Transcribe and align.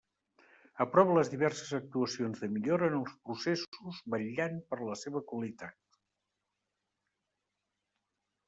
Aprova 0.85 1.17
les 1.17 1.27
diverses 1.33 1.73
actuacions 1.79 2.41
de 2.45 2.49
millora 2.55 2.89
en 2.93 2.97
els 3.01 3.13
processos 3.27 4.01
vetllant 4.15 4.57
per 4.73 4.81
la 4.89 4.99
seva 5.03 5.23
qualitat. 5.33 6.01